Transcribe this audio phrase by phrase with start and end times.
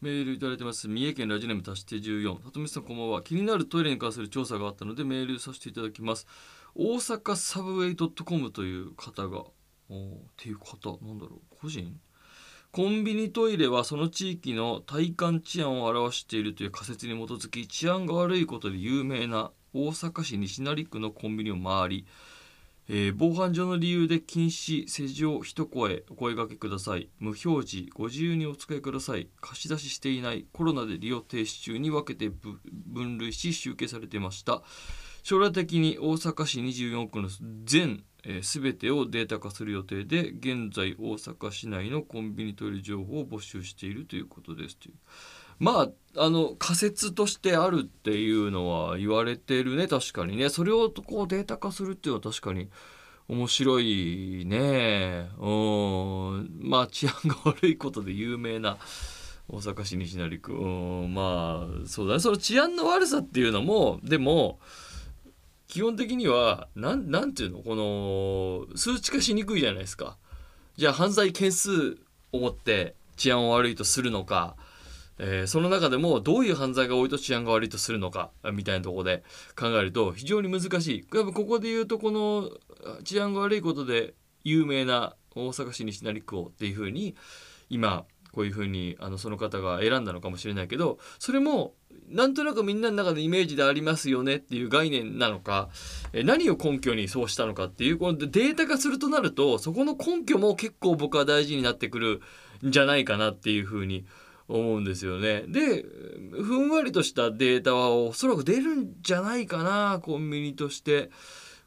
[0.00, 0.86] メールいただいてます。
[0.86, 3.20] 三重県ラジオネーム足して14里見さんこんばんは。
[3.20, 6.28] 気になるトイレに関する調査があったのでメールさせていただきます。
[6.76, 9.38] 大阪サブウェイ .com という方が
[9.88, 11.56] おーっていう方なんだろう。
[11.60, 11.98] 個人？
[12.70, 22.06] コンビニトイレはその地域の体感治安を表しているという仮説に基づき治安が悪いことで有名な大阪市西成区のコンビニを回り、
[22.88, 27.10] えー防犯上の理由で禁止施錠一声お声掛けください。
[27.18, 29.28] 無表示ご自由にお使いください。
[29.40, 34.62] 貸し出ししていないコロナで利用停止中に分けて分類し集計されていました。
[35.22, 37.28] 将来的に大阪市24区の
[37.64, 44.76] 全えー、てをデータ化する予定で現在大阪市内のコンビニトイレ情報を募集しているということです。
[44.76, 44.94] という
[45.58, 50.48] まああの仮説としてあるっていうのは言われてるね確かにね。
[50.48, 52.68] それをこうデータ化するっていうのは確かに
[53.28, 55.28] 面白いね。
[55.38, 56.50] うん。
[56.60, 58.78] まあ治安が悪いことで有名な
[59.48, 60.52] 大阪市西成区。
[60.52, 62.20] まあそうだね。
[62.20, 64.58] その治安の悪さっていうのもでも
[65.66, 67.58] 基本的にはなんなんていうの？
[67.58, 70.16] この数値化しにくいじゃないですか。
[70.76, 71.98] じゃあ犯罪件数
[72.32, 74.56] をもって治安を悪いとするのか、
[75.18, 79.22] えーその中でもどういう犯罪が多いと治安が悪いとするのかみたいなところで
[79.58, 81.06] 考えると非常に難しい。
[81.16, 82.50] やっぱここで言うとこの
[83.04, 87.16] 治安が悪いことで有名な大阪市西成区をっていうふうに
[87.68, 91.74] 今こういうふうにあのその方が選んだのかもしれないけどそれも
[92.08, 95.68] なんとなくみんなの中でイメージでありますよねっていう概念なのか
[96.12, 102.20] 何を根拠にそうしたのかっていうこのデータ化するとなるとそこの根拠も結構僕は大事になってくる
[102.66, 104.06] んじゃないかなっていうふうに思
[104.48, 105.44] 思うんですよね。
[105.46, 105.84] で
[106.30, 111.10] ふんわりとしたデータはおそらく出るんじゃないかなコンビニとして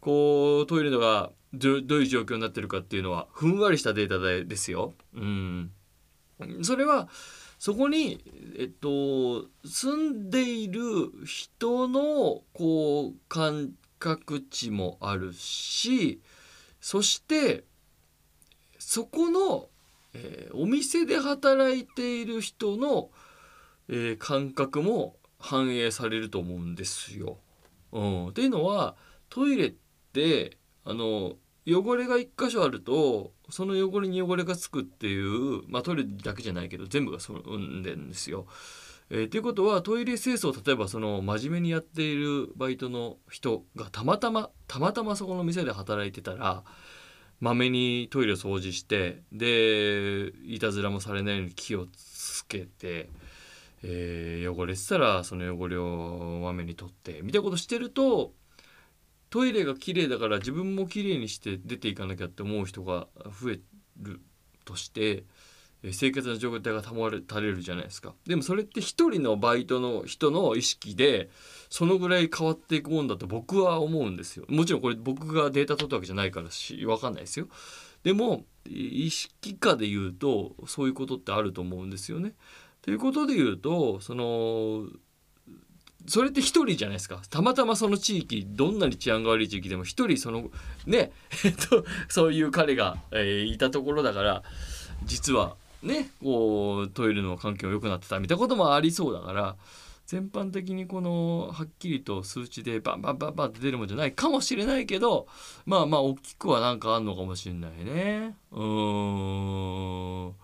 [0.00, 4.94] こうトイレのがどどういう状況になってるかっていうのはふんわりしたデータでですよ。
[5.14, 5.70] うん、
[6.62, 7.08] それは
[7.58, 8.22] そこに、
[8.58, 10.80] えっと、住んでいる
[11.24, 16.20] 人のこう感覚値もあるし
[16.80, 17.64] そして
[18.78, 19.68] そこの、
[20.16, 23.10] えーお店で働いている人の、
[23.88, 27.38] えー感覚も反映されると思うんですよ。
[27.92, 28.96] うん、っていうのは
[29.28, 29.74] トイレっ
[30.12, 31.34] てあの
[31.66, 38.46] 汚れが一箇所あるとその汚れに汚れがつくっていう、まあ、トイレだけじゃないけど全部がそう生んでるんですよ。
[39.08, 46.64] えー、ということはトイレ清掃例えばその真面目にやっているバイトの人がたまたまたまたまそこの店で働いてたら
[47.40, 53.10] まめにトイレ掃除してでいたずらもされないように気をつけて、
[53.82, 58.32] えー汚れてたらその汚れをまめに取ってみたいなことしてると
[59.30, 63.08] トイレが綺麗だから自分も綺麗にして出ていかなきゃって思う人が
[63.40, 63.60] 増え
[64.00, 64.20] る
[64.64, 65.24] として
[65.82, 68.14] えー生活の状態が保たれるじゃないですか。
[68.26, 71.30] でもそれって一人のバイトの人の意識で
[71.68, 74.44] そのぐらい変わっていくもんだと僕は思うんですよ。
[74.48, 77.48] もちろんこれ僕がデータ取ったわけじゃないからし分かんないですよ。
[78.02, 82.34] でも意識下で言うとそういうことってあると思うんですよね。
[82.82, 84.86] ということで言うとその
[86.08, 87.20] それって一人じゃないですか。
[87.30, 90.50] たまたまその地域どんなに治安が悪い地域でも一人その
[90.86, 91.10] ね
[91.44, 94.42] えっとそういう彼が、えーいたところだから
[95.04, 99.56] 実はねこうトイレの環境が良くなってたみたいなこともありそうだから
[100.06, 105.26] 全般的にこのはっきりと数値でバンバンバンバンって出るもんじゃないかもしれないけど
[105.64, 108.36] まあまあ大きくはなんかあんのかもしれないね。
[108.52, 110.34] うーん。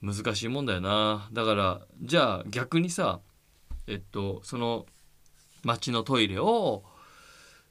[0.00, 1.28] 難しいもんだよな。
[1.32, 3.20] だからじゃあ逆にさ
[3.86, 4.86] えっとその
[5.62, 6.82] 町のトイレを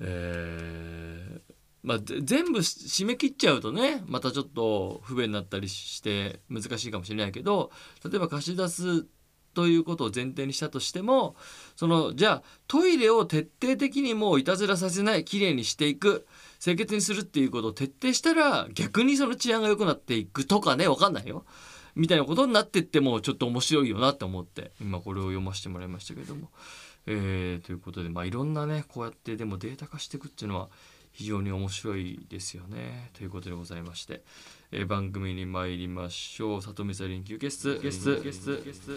[0.00, 1.47] えー
[1.82, 7.70] まあ、全部締め切っちゃうとねまたちょっと不便になったりして難しいかもしれないけど
[8.04, 9.06] 例えば貸し出す
[9.54, 11.34] ということを前提にしたとしても
[11.76, 16.26] そのじゃあトイレを徹底的にもういたずらさせないきれいにしていく
[16.60, 21.44] 清潔にするっていうことを徹底したら逆にその治安が良くなっていくとかね分かんないよ
[21.94, 26.50] みたいなことになってってもちょっと面白いよなって思って今これを読ませてもらいましたけども。
[27.10, 30.68] えーということでまあいろんなねこうやってでもデータ化していくっていうのは
[31.18, 33.10] 非常に面白いですよね。
[33.12, 34.22] ということでございまして、
[34.70, 36.62] えー番組に参りましょう。
[36.62, 38.92] 里見さん臨休ゲストゲストゲストゲスト